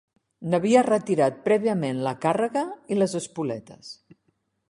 N'havia 0.53 0.81
retirat 0.87 1.37
prèviament 1.49 2.01
la 2.07 2.15
càrrega 2.25 2.65
i 2.95 2.99
les 3.01 3.15
espoletes 3.23 3.93